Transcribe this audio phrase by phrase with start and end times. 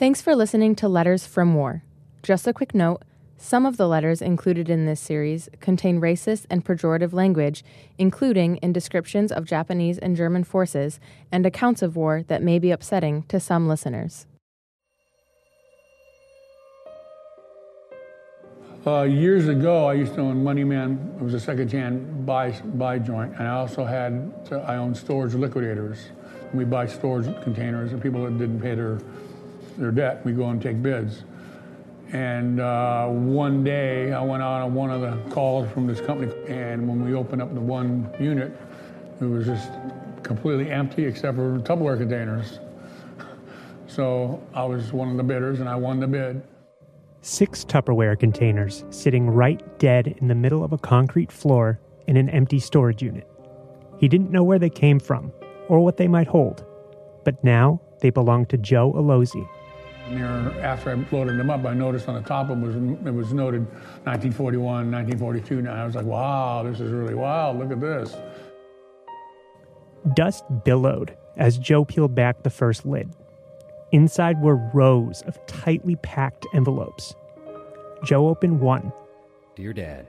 [0.00, 1.84] Thanks for listening to Letters from War.
[2.22, 3.02] Just a quick note
[3.36, 7.62] some of the letters included in this series contain racist and pejorative language,
[7.98, 11.00] including in descriptions of Japanese and German forces
[11.30, 14.26] and accounts of war that may be upsetting to some listeners.
[18.86, 21.16] Uh, years ago, I used to own Moneyman.
[21.20, 24.32] It was a second-hand buy buy joint, and I also had
[24.66, 26.08] I owned storage liquidators.
[26.54, 28.98] We buy storage containers, and people that didn't pay their
[29.78, 31.24] their debt, we go and take bids.
[32.12, 36.32] And uh, one day, I went out on one of the calls from this company,
[36.48, 38.52] and when we opened up the one unit,
[39.20, 39.70] it was just
[40.22, 42.58] completely empty except for Tupperware containers.
[43.86, 46.42] So I was one of the bidders, and I won the bid.
[47.22, 52.28] Six Tupperware containers sitting right dead in the middle of a concrete floor in an
[52.30, 53.28] empty storage unit.
[53.98, 55.30] He didn't know where they came from
[55.68, 56.64] or what they might hold,
[57.24, 59.46] but now they belong to Joe Alozi,
[60.10, 63.14] Near after I loaded them up, I noticed on the top of it was it
[63.14, 63.66] was noted
[64.04, 65.58] 1941, 1942.
[65.58, 67.58] And I was like, wow, this is really wild.
[67.58, 68.16] Look at this.
[70.14, 73.10] Dust billowed as Joe peeled back the first lid.
[73.92, 77.14] Inside were rows of tightly packed envelopes.
[78.04, 78.92] Joe opened one.
[79.56, 80.06] Dear Dad,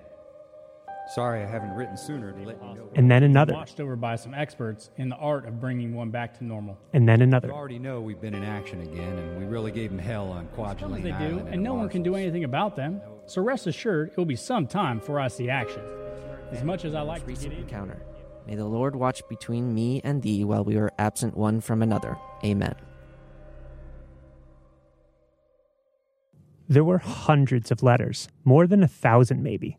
[1.13, 2.89] Sorry I haven't written sooner to let you know.
[2.95, 3.53] And then another.
[3.53, 6.77] Watched over by some experts in the art of bringing one back to normal.
[6.93, 7.49] And then another.
[7.49, 10.47] You already know we've been in action again, and we really gave them hell on
[10.55, 11.39] Kwajalein they Island.
[11.39, 13.01] do, and no one can do anything about them.
[13.25, 15.81] So rest assured, it will be some time before I see action.
[16.51, 17.59] As much as I like to get recent in.
[17.59, 18.01] encounter.
[18.47, 22.17] May the Lord watch between me and thee while we are absent one from another.
[22.45, 22.75] Amen.
[26.69, 29.77] There were hundreds of letters, more than a thousand maybe.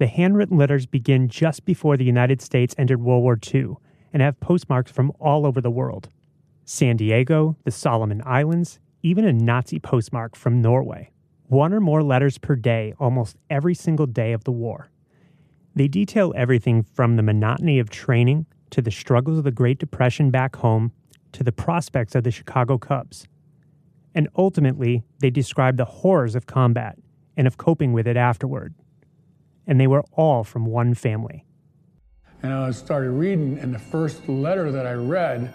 [0.00, 3.74] The handwritten letters begin just before the United States entered World War II
[4.14, 6.08] and have postmarks from all over the world
[6.64, 11.10] San Diego, the Solomon Islands, even a Nazi postmark from Norway.
[11.48, 14.90] One or more letters per day almost every single day of the war.
[15.74, 20.30] They detail everything from the monotony of training to the struggles of the Great Depression
[20.30, 20.92] back home
[21.32, 23.26] to the prospects of the Chicago Cubs.
[24.14, 26.96] And ultimately, they describe the horrors of combat
[27.36, 28.74] and of coping with it afterward
[29.70, 31.46] and they were all from one family.
[32.42, 35.54] And I started reading, and the first letter that I read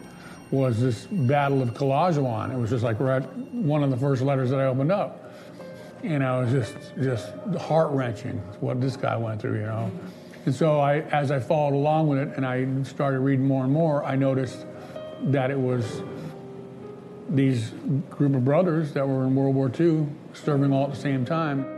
[0.52, 2.54] was this Battle of Kalajawan.
[2.54, 3.22] It was just like right,
[3.52, 5.34] one of the first letters that I opened up.
[6.02, 9.92] And I was just, just heart wrenching what this guy went through, you know.
[10.46, 13.74] And so I, as I followed along with it and I started reading more and
[13.74, 14.66] more, I noticed
[15.24, 16.04] that it was
[17.30, 17.72] these
[18.12, 21.75] group of brothers that were in World War II serving all at the same time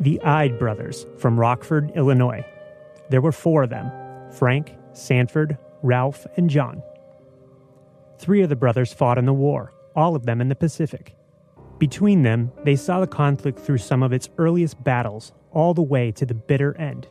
[0.00, 2.44] the Ide brothers from Rockford, Illinois.
[3.10, 3.90] There were four of them
[4.32, 6.82] Frank, Sanford, Ralph, and John.
[8.18, 11.16] Three of the brothers fought in the war, all of them in the Pacific.
[11.78, 16.12] Between them, they saw the conflict through some of its earliest battles, all the way
[16.12, 17.08] to the bitter end.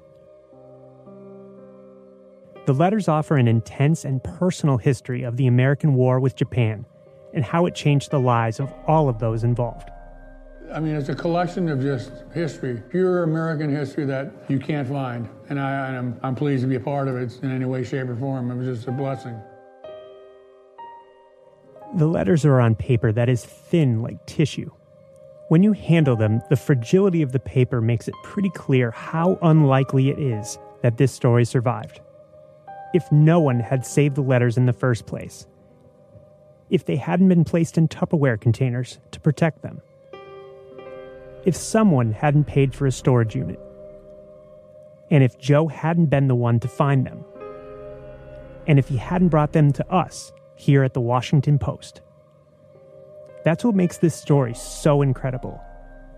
[2.66, 6.86] The letters offer an intense and personal history of the American War with Japan
[7.34, 9.91] and how it changed the lives of all of those involved.
[10.74, 15.28] I mean, it's a collection of just history, pure American history that you can't find.
[15.50, 18.08] And, I, am I'm pleased to be a part of it in any way, shape,
[18.08, 18.50] or form.
[18.52, 19.40] It was just a blessing.
[21.96, 24.72] The letters are on paper that is thin like tissue.
[25.50, 30.10] When you handle them, the fragility of the paper makes it pretty clear how unlikely
[30.10, 32.00] it is that this story survived.
[32.94, 35.48] If no one had saved the letters in the first place,
[36.70, 39.82] if they hadn't been placed in Tupperware containers to protect them,
[41.46, 43.60] if someone hadn't paid for a storage unit,
[45.10, 47.24] and if Joe hadn't been the one to find them,
[48.68, 52.02] and if he hadn't brought them to us here at the Washington Post.
[53.44, 55.60] That's what makes this story so incredible.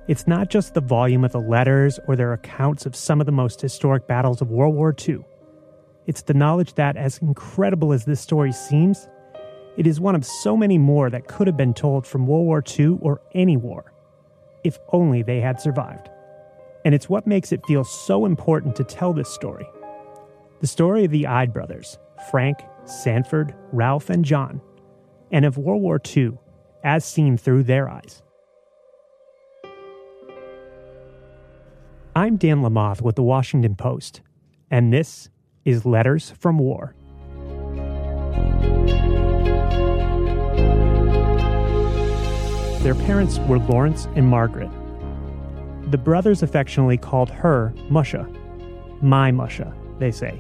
[0.10, 3.32] It's not just the volume of the letters or their accounts of some of the
[3.32, 5.20] most historic battles of World War II.
[6.06, 9.08] It's the knowledge that, as incredible as this story seems,
[9.78, 12.62] it is one of so many more that could have been told from World War
[12.78, 13.93] II or any war
[14.64, 16.10] if only they had survived.
[16.86, 19.68] And it's what makes it feel so important to tell this story.
[20.62, 21.98] The story of the Ide brothers,
[22.30, 24.62] Frank, Sanford, Ralph, and John,
[25.32, 26.38] and of World War II
[26.84, 28.22] as seen through their eyes.
[32.16, 34.22] I'm Dan Lamothe with the Washington Post,
[34.70, 35.30] and this
[35.66, 36.94] is Letters from War.
[42.84, 44.70] Their parents were Lawrence and Margaret.
[45.90, 48.28] The brothers affectionately called her Musha.
[49.02, 50.38] My Musha, they say.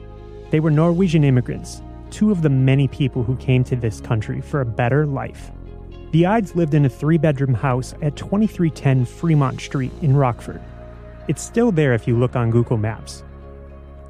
[0.49, 1.81] They were Norwegian immigrants,
[2.11, 5.51] two of the many people who came to this country for a better life.
[6.11, 10.61] The Ides lived in a three bedroom house at 2310 Fremont Street in Rockford.
[11.29, 13.23] It's still there if you look on Google Maps.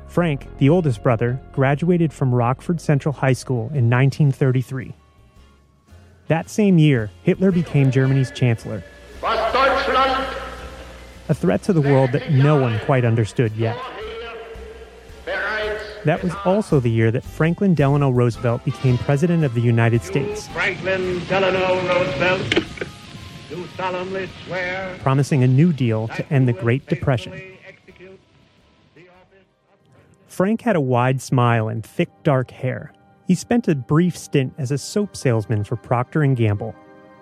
[0.08, 4.96] Frank, the oldest brother, graduated from Rockford Central High School in 1933.
[6.28, 8.84] That same year, Hitler became Germany's chancellor,
[11.30, 13.78] a threat to the world that no one quite understood yet.
[16.06, 20.48] That was also the year that Franklin Delano Roosevelt became President of the United States.
[20.50, 22.64] Franklin Delano Roosevelt,
[23.50, 27.42] do solemnly swear promising a new deal to end the Great Depression.
[30.28, 32.92] Frank had a wide smile and thick dark hair.
[33.34, 36.76] He spent a brief stint as a soap salesman for Procter & Gamble.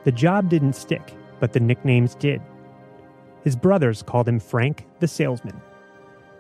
[0.04, 2.42] The job didn't stick, but the nicknames did.
[3.46, 5.62] His brothers called him Frank the Salesman.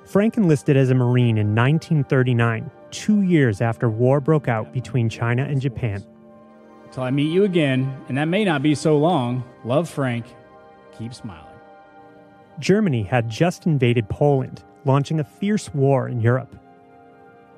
[0.03, 5.43] Frank enlisted as a Marine in 1939, two years after war broke out between China
[5.43, 6.03] and Japan.
[6.91, 9.41] Till I meet you again, and that may not be so long.
[9.63, 10.25] Love, Frank.
[10.97, 11.45] Keep smiling.
[12.59, 16.57] Germany had just invaded Poland, launching a fierce war in Europe.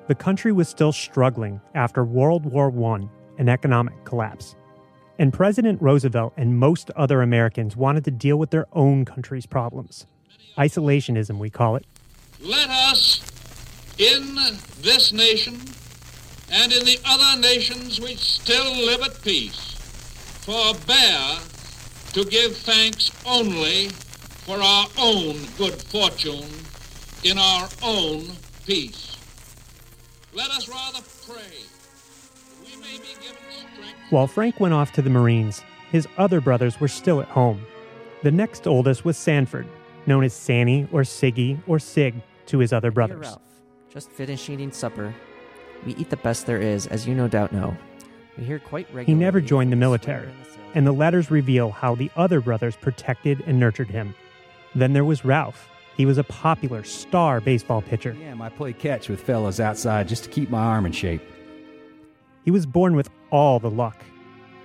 [0.06, 3.08] The country was still struggling after World War I
[3.38, 4.54] and economic collapse.
[5.18, 10.06] And President Roosevelt and most other Americans wanted to deal with their own country's problems.
[10.58, 11.86] Isolationism, we call it.
[12.40, 13.22] Let us,
[13.96, 14.34] in
[14.82, 15.58] this nation
[16.52, 19.74] and in the other nations which still live at peace,
[20.44, 21.38] forbear
[22.12, 26.50] to give thanks only for our own good fortune
[27.22, 28.24] in our own
[28.66, 29.13] peace.
[30.34, 31.42] Let us rather pray
[32.62, 33.94] we may be given strength.
[34.10, 37.64] While Frank went off to the Marines, his other brothers were still at home.
[38.22, 39.66] The next oldest was Sanford,
[40.06, 42.14] known as Sanny or Siggy or Sig
[42.46, 43.20] to his other Dear brothers.
[43.20, 43.42] Ralph,
[43.92, 45.14] just finished eating supper.
[45.86, 47.76] We eat the best there is, as you no doubt know.
[48.36, 49.06] We hear quite regularly.
[49.06, 52.10] He never joined the military, swear in the sales- and the letters reveal how the
[52.16, 54.14] other brothers protected and nurtured him.
[54.74, 55.68] Then there was Ralph.
[55.96, 58.16] He was a popular star baseball pitcher.
[58.18, 61.22] Yeah, I play catch with fellas outside just to keep my arm in shape.
[62.44, 64.02] He was born with all the luck.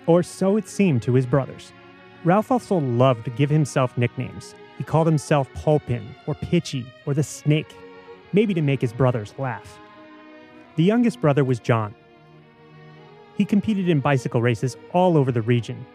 [0.07, 1.71] Or so it seemed to his brothers.
[2.23, 4.55] Ralph also loved to give himself nicknames.
[4.77, 7.75] He called himself Pulpin, or Pitchy, or the Snake,
[8.33, 9.77] maybe to make his brothers laugh.
[10.77, 11.93] The youngest brother was John.
[13.37, 15.85] He competed in bicycle races all over the region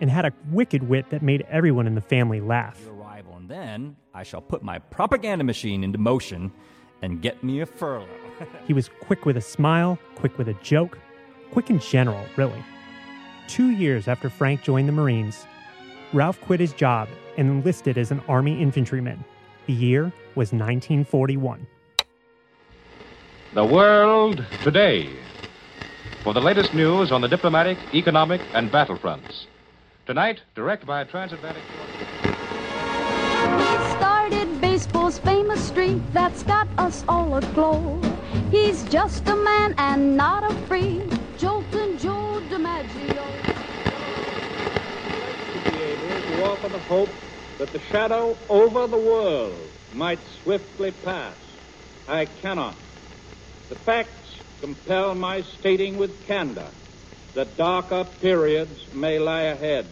[0.00, 2.80] and had a wicked wit that made everyone in the family laugh.
[3.48, 6.52] Your arrival, and then I shall put my propaganda machine into motion
[7.02, 8.08] and get me a furlough.
[8.66, 10.98] He was quick with a smile, quick with a joke,
[11.52, 12.62] quick in general, really.
[13.48, 15.46] Two years after Frank joined the Marines,
[16.12, 17.08] Ralph quit his job
[17.38, 19.24] and enlisted as an Army infantryman.
[19.66, 21.66] The year was 1941.
[23.54, 25.08] The World Today.
[26.22, 29.46] For the latest news on the diplomatic, economic, and battle fronts.
[30.06, 31.62] Tonight, direct by Transatlantic.
[34.96, 38.00] Started famous street that's got us all aglow.
[38.50, 41.04] He's just a man and not a freak.
[41.36, 43.26] Joltin' Joe DiMaggio.
[45.52, 47.14] to be able to offer the hope
[47.58, 51.36] that the shadow over the world might swiftly pass.
[52.08, 52.76] I cannot.
[53.68, 54.30] The facts
[54.62, 56.70] compel my stating with candor
[57.34, 59.86] that darker periods may lie ahead.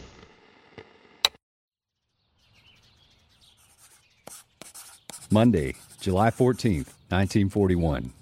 [5.35, 8.13] Monday, July 14th, 1941.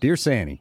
[0.00, 0.60] Dear Sanny,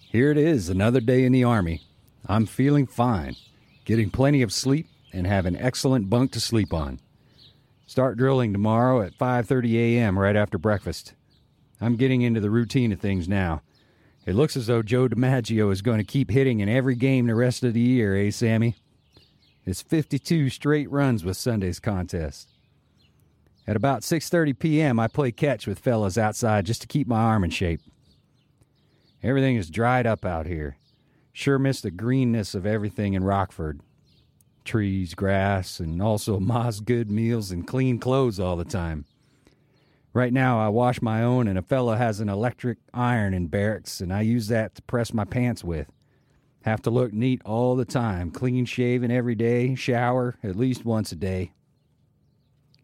[0.00, 1.82] here it is, another day in the Army.
[2.26, 3.36] I'm feeling fine,
[3.84, 6.98] getting plenty of sleep, and have an excellent bunk to sleep on.
[7.86, 10.18] Start drilling tomorrow at 5:30 a.m.
[10.18, 11.14] right after breakfast.
[11.80, 13.62] I'm getting into the routine of things now.
[14.26, 17.36] It looks as though Joe DiMaggio is going to keep hitting in every game the
[17.36, 18.74] rest of the year, eh, Sanny?
[19.64, 22.50] It's 52 straight runs with Sunday's contest.
[23.70, 27.44] At about 6:30 p.m., I play catch with fellas outside just to keep my arm
[27.44, 27.80] in shape.
[29.22, 30.76] Everything is dried up out here.
[31.32, 33.80] Sure miss the greenness of everything in Rockford.
[34.64, 39.04] Trees, grass, and also Ma's good meals and clean clothes all the time.
[40.12, 44.00] Right now, I wash my own, and a fella has an electric iron in barracks,
[44.00, 45.86] and I use that to press my pants with.
[46.62, 51.12] Have to look neat all the time, clean shaven every day, shower at least once
[51.12, 51.52] a day.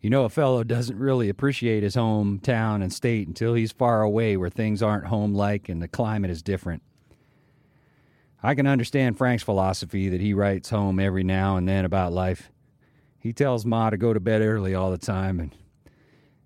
[0.01, 4.03] You know, a fellow doesn't really appreciate his home, town, and state until he's far
[4.03, 6.83] away where things aren't home like and the climate is different.
[8.43, 12.53] I can understand Frank's philosophy that he writes home every now and then about life.
[13.19, 15.53] He tells Ma to go to bed early all the time, and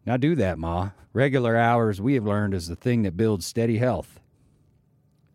[0.06, 0.90] now do that, Ma.
[1.12, 4.20] Regular hours, we have learned, is the thing that builds steady health.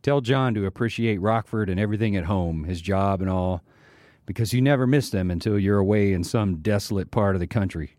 [0.01, 3.61] Tell John to appreciate Rockford and everything at home, his job and all.
[4.25, 7.95] because you never miss them until you're away in some desolate part of the country.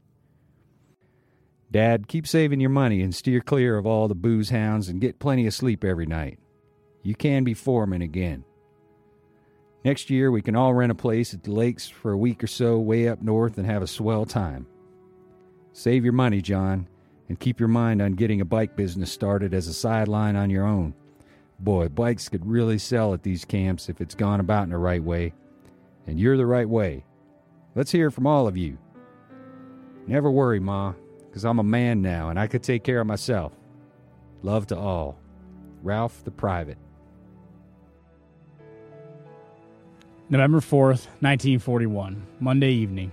[1.76, 5.18] Dad, keep saving your money and steer clear of all the booze hounds and get
[5.18, 6.38] plenty of sleep every night.
[7.02, 8.46] You can be foreman again.
[9.84, 12.46] Next year, we can all rent a place at the lakes for a week or
[12.46, 14.66] so way up north and have a swell time.
[15.74, 16.88] Save your money, John,
[17.28, 20.64] and keep your mind on getting a bike business started as a sideline on your
[20.64, 20.94] own.
[21.58, 25.04] Boy, bikes could really sell at these camps if it's gone about in the right
[25.04, 25.34] way.
[26.06, 27.04] And you're the right way.
[27.74, 28.78] Let's hear from all of you.
[30.06, 30.94] Never worry, Ma,
[31.36, 33.52] because I'm a man now and I could take care of myself.
[34.40, 35.18] Love to all.
[35.82, 36.78] Ralph the Private.
[40.30, 43.12] November 4th, 1941, Monday evening.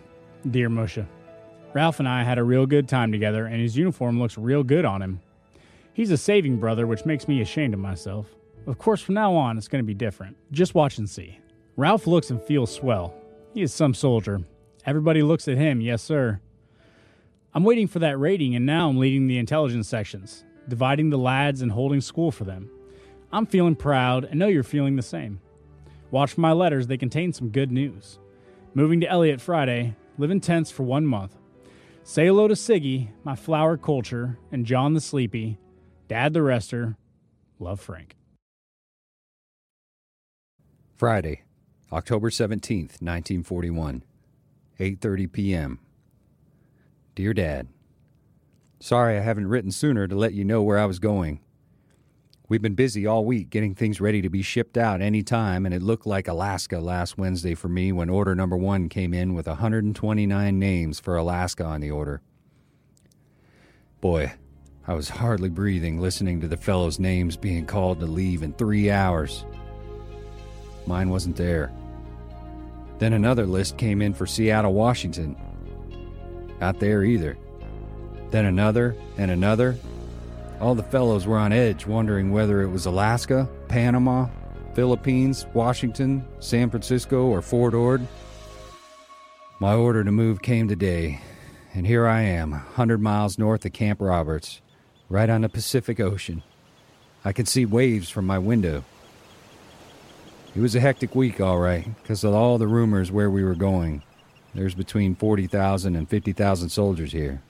[0.50, 1.06] Dear Musha,
[1.74, 4.86] Ralph and I had a real good time together, and his uniform looks real good
[4.86, 5.20] on him.
[5.92, 8.28] He's a saving brother, which makes me ashamed of myself.
[8.68, 10.38] Of course, from now on, it's going to be different.
[10.54, 11.42] Just watch and see.
[11.76, 13.14] Ralph looks and feels swell.
[13.54, 14.46] He is some soldier.
[14.86, 16.40] Everybody looks at him, yes, sir.
[17.56, 21.62] I'm waiting for that rating, and now I'm leading the intelligence sections, dividing the lads
[21.62, 22.72] and holding school for them.
[23.32, 25.40] I'm feeling proud, and know you're feeling the same.
[26.10, 28.18] Watch my letters, they contain some good news.
[28.74, 31.36] Moving to Elliott Friday, live in tents for one month.
[32.04, 35.60] Say hello to Siggy, my flower culture, and John the Sleepy,
[36.08, 36.98] Dad the Rester.
[37.60, 38.16] Love Frank.
[40.98, 41.44] Friday,
[41.92, 44.04] October 17th, 1941,
[44.80, 45.80] 8:30 p.m.
[47.16, 47.68] Dear Dad,
[48.80, 51.40] Sorry I haven't written sooner to let you know where I was going.
[52.50, 55.74] We've been busy all week getting things ready to be shipped out any time, and
[55.74, 59.48] it looked like Alaska last Wednesday for me when order number one came in with
[59.48, 62.22] 129 names for Alaska on the order.
[64.02, 64.34] Boy,
[64.86, 68.92] I was hardly breathing listening to the fellows' names being called to leave in three
[68.92, 69.46] hours.
[70.88, 71.72] Mine wasn't there.
[72.98, 75.38] Then another list came in for Seattle, Washington.
[76.60, 77.38] Not there either.
[78.32, 79.78] Then another and another.
[80.60, 84.28] All the fellows were on edge, wondering whether it was Alaska, Panama,
[84.74, 88.06] Philippines, Washington, San Francisco, or Fort Ord.
[89.60, 91.22] My order to move came today,
[91.74, 94.62] and here I am, 100 miles north of Camp Roberts,
[95.10, 96.44] right on the Pacific Ocean.
[97.24, 98.84] I can see waves from my window.
[100.56, 103.56] It was a hectic week, all right, because of all the rumors where we were
[103.56, 104.04] going.
[104.54, 107.42] There's between 40,000 and 50,000 soldiers here.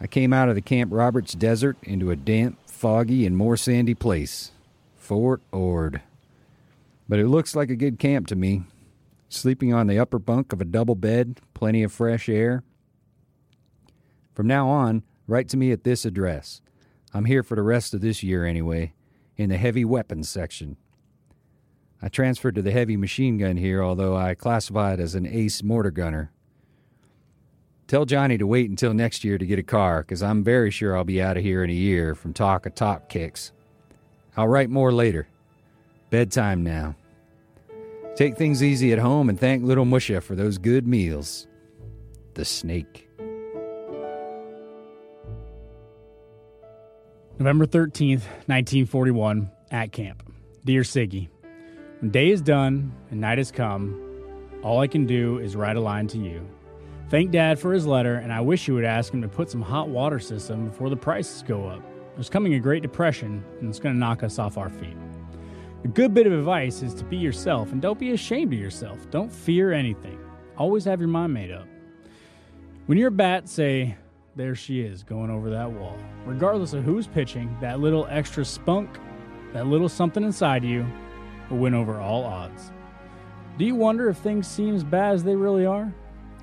[0.00, 3.94] I came out of the Camp Roberts desert into a damp, foggy, and more sandy
[3.94, 4.52] place
[4.96, 6.02] Fort Ord.
[7.08, 8.62] But it looks like a good camp to me.
[9.30, 12.62] Sleeping on the upper bunk of a double bed, plenty of fresh air.
[14.34, 16.60] From now on, write to me at this address.
[17.12, 18.92] I'm here for the rest of this year anyway,
[19.36, 20.76] in the heavy weapons section.
[22.00, 25.62] I transferred to the heavy machine gun here, although I classify it as an ace
[25.62, 26.30] mortar gunner.
[27.88, 30.96] Tell Johnny to wait until next year to get a car, because I'm very sure
[30.96, 33.52] I'll be out of here in a year from talk of top kicks.
[34.36, 35.26] I'll write more later.
[36.10, 36.94] Bedtime now.
[38.14, 41.46] Take things easy at home and thank little Musha for those good meals.
[42.34, 43.08] The snake.
[47.38, 50.22] November 13th, 1941, at camp.
[50.64, 51.28] Dear Siggy,
[52.00, 54.00] when day is done and night has come,
[54.62, 56.46] all I can do is write a line to you.
[57.10, 59.62] Thank Dad for his letter, and I wish you would ask him to put some
[59.62, 61.82] hot water system before the prices go up.
[62.14, 64.96] There's coming a Great Depression, and it's going to knock us off our feet.
[65.84, 69.10] A good bit of advice is to be yourself, and don't be ashamed of yourself.
[69.10, 70.18] Don't fear anything.
[70.56, 71.66] Always have your mind made up.
[72.86, 73.96] When you're a bat, say,
[74.36, 75.96] there she is going over that wall.
[76.26, 78.98] Regardless of who's pitching, that little extra spunk,
[79.52, 80.86] that little something inside you,
[81.50, 82.72] will win over all odds.
[83.58, 85.92] Do you wonder if things seem as bad as they really are?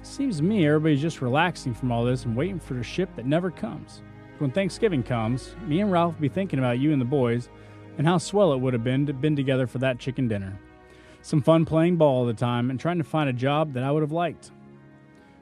[0.04, 3.26] Seems to me everybody's just relaxing from all this and waiting for the ship that
[3.26, 4.02] never comes.
[4.38, 7.50] When Thanksgiving comes, me and Ralph will be thinking about you and the boys
[7.98, 10.60] and how swell it would have been to been together for that chicken dinner.
[11.22, 13.92] Some fun playing ball all the time and trying to find a job that I
[13.92, 14.52] would have liked.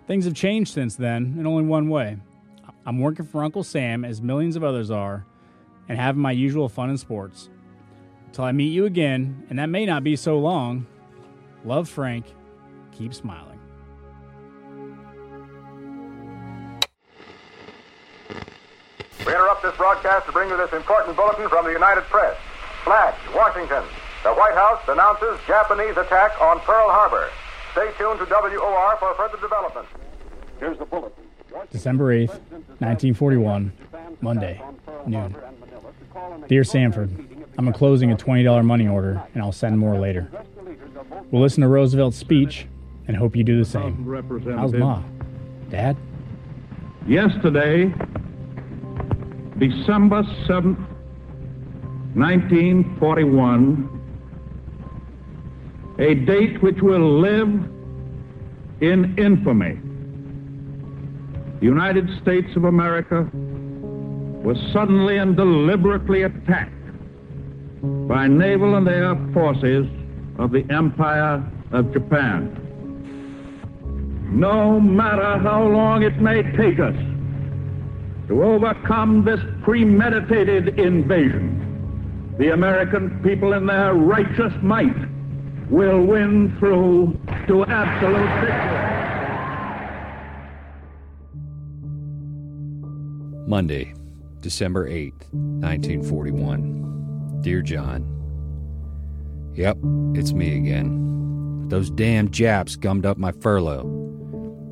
[0.07, 2.17] Things have changed since then in only one way.
[2.85, 5.25] I'm working for Uncle Sam as millions of others are
[5.89, 7.49] and having my usual fun in sports.
[8.33, 10.87] Till I meet you again, and that may not be so long.
[11.63, 12.25] Love Frank.
[12.91, 13.59] Keep smiling.
[19.25, 22.35] We interrupt this broadcast to bring you this important bulletin from the United Press.
[22.83, 23.83] Flash, Washington.
[24.23, 27.29] The White House announces Japanese attack on Pearl Harbor.
[27.73, 29.89] Stay tuned to WOR for further developments.
[30.59, 31.23] Here's the bulletin.
[31.71, 32.39] December 8th,
[32.79, 33.71] 1941,
[34.21, 34.59] Monday,
[35.05, 35.35] noon.
[36.47, 37.11] Dear Sanford,
[37.57, 40.29] I'm enclosing a $20 money order, and I'll send more later.
[41.31, 42.67] We'll listen to Roosevelt's speech,
[43.07, 44.05] and hope you do the same.
[44.57, 45.03] How's Ma?
[45.69, 45.97] Dad?
[47.07, 47.93] Yesterday,
[49.57, 50.79] December 7th,
[52.15, 53.89] 1941,
[55.99, 57.49] a date which will live
[58.81, 59.79] in infamy.
[61.59, 63.29] The United States of America
[64.43, 66.82] was suddenly and deliberately attacked
[67.83, 69.85] by naval and air forces
[70.39, 72.59] of the Empire of Japan.
[74.31, 76.95] No matter how long it may take us
[78.29, 84.95] to overcome this premeditated invasion, the American people in their righteous might
[85.69, 88.93] will win through to absolute victory.
[93.45, 93.93] Monday,
[94.39, 96.82] December 8th, 1941.
[97.43, 98.07] Dear John,
[99.55, 99.77] Yep,
[100.15, 101.67] it's me again.
[101.67, 103.83] Those damn Japs gummed up my furlough.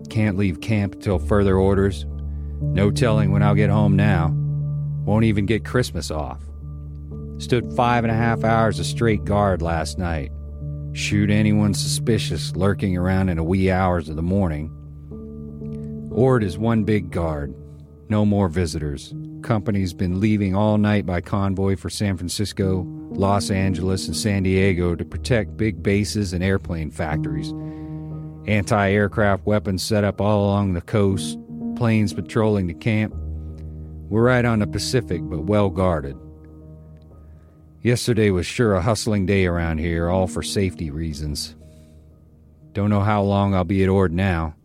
[0.10, 2.06] Can't leave camp till further orders.
[2.62, 4.34] No telling when I'll get home now.
[5.04, 6.42] Won't even get Christmas off.
[7.40, 10.32] Stood five and a half hours of straight guard last night.
[10.94, 14.72] Shoot anyone suspicious lurking around in the wee hours of the morning.
[16.10, 17.54] Ord is one big guard.
[18.08, 19.14] No more visitors.
[19.42, 24.96] Company's been leaving all night by convoy for San Francisco, Los Angeles, and San Diego
[24.96, 27.54] to protect big bases and airplane factories.
[28.48, 31.38] Anti aircraft weapons set up all along the coast,
[31.76, 33.14] planes patrolling the camp.
[34.10, 36.18] We're right on the Pacific, but well guarded.
[37.82, 41.56] Yesterday was sure a hustling day around here, all for safety reasons.
[42.74, 44.56] Don't know how long I'll be at Ord now.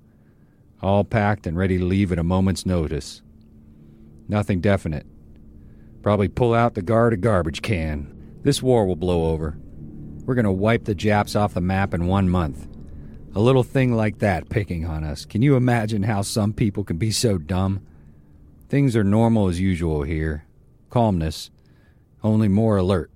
[0.82, 3.22] All packed and ready to leave at a moment's notice.
[4.28, 5.06] Nothing definite.
[6.02, 8.12] Probably pull out the guard a garbage can.
[8.42, 9.58] This war will blow over.
[10.24, 12.68] We're going to wipe the Japs off the map in one month.
[13.34, 15.24] A little thing like that picking on us.
[15.24, 17.86] Can you imagine how some people can be so dumb?
[18.68, 20.46] Things are normal as usual here.
[20.90, 21.50] Calmness.
[22.22, 23.10] Only more alert.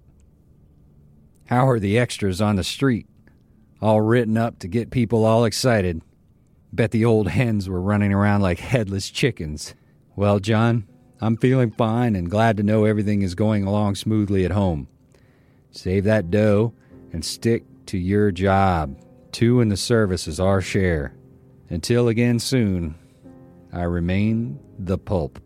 [1.46, 3.06] How are the extras on the street?
[3.82, 6.02] All written up to get people all excited.
[6.72, 9.74] Bet the old hens were running around like headless chickens.
[10.14, 10.86] Well, John,
[11.22, 14.88] I'm feeling fine and glad to know everything is going along smoothly at home.
[15.70, 16.72] Save that dough
[17.12, 18.98] and stick to your job.
[19.30, 21.14] Two in the service is our share.
[21.68, 22.94] Until again soon,
[23.70, 25.38] I remain the pulp.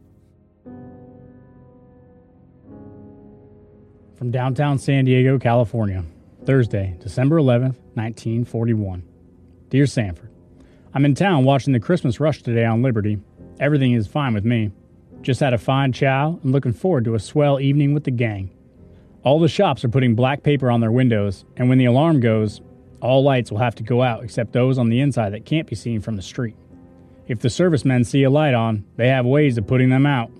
[4.15, 6.05] From downtown San Diego, California,
[6.47, 9.03] Thursday, December 11th, 1941.
[9.71, 10.31] Dear Sanford,
[10.95, 13.19] I'm in town watching the Christmas rush today on Liberty.
[13.59, 14.71] Everything is fine with me.
[15.25, 18.51] Just had a fine chow and looking forward to a swell evening with the gang.
[19.23, 22.61] All the shops are putting black paper on their windows, and when the alarm goes,
[23.01, 25.77] all lights will have to go out except those on the inside that can't be
[25.77, 26.57] seen from the street.
[27.27, 30.31] If the servicemen see a light on, they have ways of putting them out.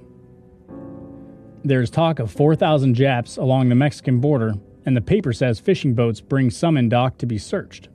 [1.65, 4.53] There's talk of 4,000 Japs along the Mexican border,
[4.85, 7.89] and the paper says fishing boats bring some in dock to be searched.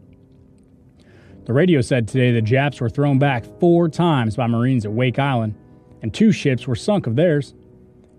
[1.46, 5.20] The radio said today the Japs were thrown back four times by Marines at Wake
[5.20, 5.54] Island,
[6.02, 7.54] and two ships were sunk of theirs.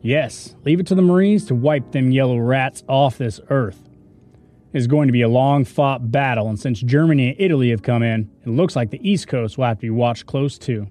[0.03, 3.89] Yes, leave it to the Marines to wipe them yellow rats off this earth.
[4.73, 7.83] It is going to be a long fought battle, and since Germany and Italy have
[7.83, 10.87] come in, it looks like the East Coast will have to be watched close too.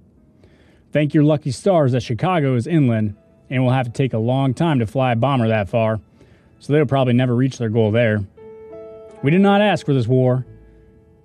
[0.92, 3.16] Thank your lucky stars that Chicago is inland
[3.50, 6.00] and will have to take a long time to fly a bomber that far,
[6.60, 8.24] so they'll probably never reach their goal there.
[9.24, 10.46] We did not ask for this war,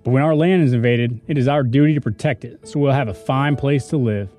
[0.03, 2.91] but when our land is invaded, it is our duty to protect it so we'll
[2.91, 4.34] have a fine place to live.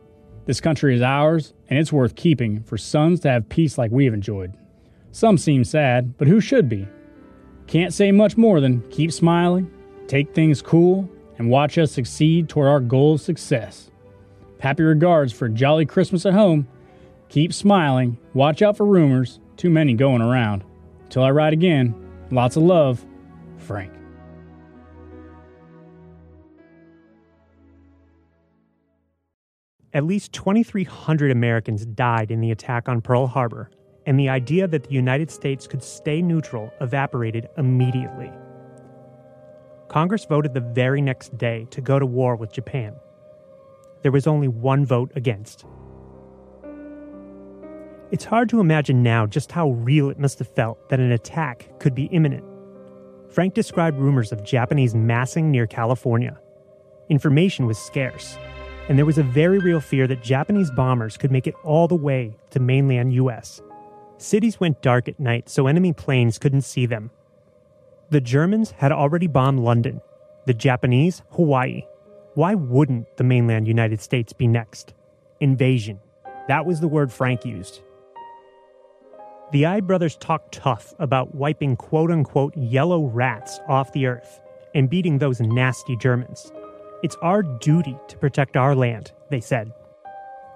[0.46, 4.04] This country is ours, and it's worth keeping for sons to have peace like we
[4.04, 4.54] have enjoyed.
[5.10, 6.86] Some seem sad, but who should be?
[7.66, 9.68] Can't say much more than keep smiling,
[10.06, 13.90] take things cool, and watch us succeed toward our goal of success.
[14.60, 16.68] Happy regards for a jolly Christmas at home.
[17.28, 20.62] Keep smiling, watch out for rumors, too many going around.
[21.10, 21.92] Till I write again,
[22.30, 23.04] lots of love,
[23.58, 23.95] Frank.
[29.96, 33.70] At least 2,300 Americans died in the attack on Pearl Harbor,
[34.04, 38.30] and the idea that the United States could stay neutral evaporated immediately.
[39.88, 42.94] Congress voted the very next day to go to war with Japan.
[44.02, 45.64] There was only one vote against.
[48.10, 51.70] It's hard to imagine now just how real it must have felt that an attack
[51.80, 52.44] could be imminent.
[53.30, 56.38] Frank described rumors of Japanese massing near California.
[57.08, 58.36] Information was scarce,
[58.88, 61.94] and there was a very real fear that Japanese bombers could make it all the
[61.94, 63.60] way to mainland US.
[64.18, 67.10] Cities went dark at night so enemy planes couldn't see them.
[68.10, 70.00] The Germans had already bombed London,
[70.46, 71.82] The Japanese, Hawaii.
[72.34, 74.94] Why wouldn't the mainland United States be next?
[75.40, 75.98] Invasion.
[76.46, 77.80] That was the word Frank used.
[79.50, 84.40] The Ide brothers talked tough about wiping quote unquote yellow rats off the earth
[84.74, 86.52] and beating those nasty Germans.
[87.02, 89.72] It's our duty to protect our land, they said.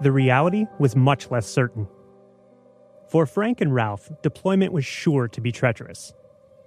[0.00, 1.87] The reality was much less certain.
[3.09, 6.14] For Frank and Ralph, deployment was sure to be treacherous.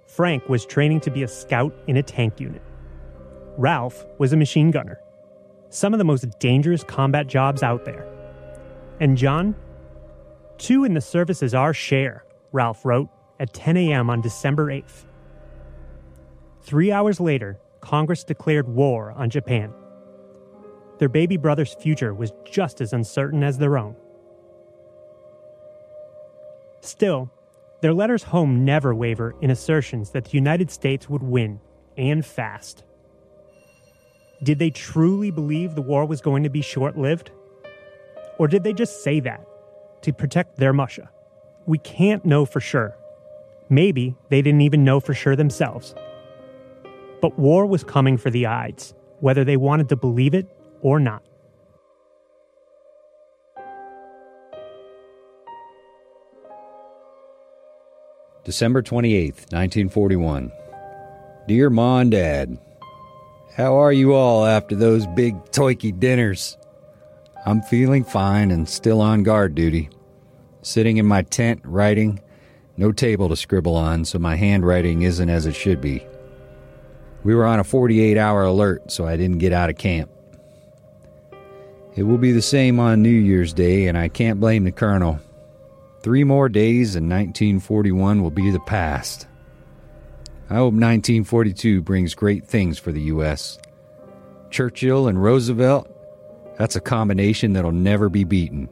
[0.06, 2.62] Frank was training to be a scout in a tank unit.
[3.56, 5.00] Ralph was a machine gunner.
[5.70, 8.06] Some of the most dangerous combat jobs out there.
[9.00, 9.56] And John?
[10.58, 13.08] Two in the service is our share, Ralph wrote
[13.40, 14.08] at 10 a.m.
[14.08, 15.06] on December 8th.
[16.62, 19.70] Three hours later, Congress declared war on Japan.
[20.98, 23.94] Their baby brother's future was just as uncertain as their own.
[26.80, 27.30] Still,
[27.82, 31.60] their letters home never waver in assertions that the United States would win,
[31.98, 32.84] and fast.
[34.42, 37.30] Did they truly believe the war was going to be short lived?
[38.38, 39.46] Or did they just say that
[40.02, 41.10] to protect their musha?
[41.66, 42.96] We can't know for sure.
[43.68, 45.94] Maybe they didn't even know for sure themselves.
[47.24, 50.46] But war was coming for the Ides, whether they wanted to believe it
[50.82, 51.22] or not.
[58.44, 60.52] December 28th, 1941.
[61.48, 62.58] Dear Ma and Dad,
[63.56, 66.58] how are you all after those big toiky dinners?
[67.46, 69.88] I'm feeling fine and still on guard duty.
[70.60, 72.20] Sitting in my tent writing,
[72.76, 76.06] no table to scribble on, so my handwriting isn't as it should be.
[77.24, 80.10] We were on a 48 hour alert, so I didn't get out of camp.
[81.96, 85.20] It will be the same on New Year's Day, and I can't blame the Colonel.
[86.02, 89.26] Three more days and 1941 will be the past.
[90.50, 93.58] I hope 1942 brings great things for the U.S.
[94.50, 95.90] Churchill and Roosevelt,
[96.58, 98.68] that's a combination that'll never be beaten.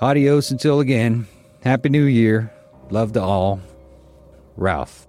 [0.00, 1.26] Adios until again.
[1.62, 2.52] Happy New Year.
[2.90, 3.60] Love to all.
[4.56, 5.07] Ralph.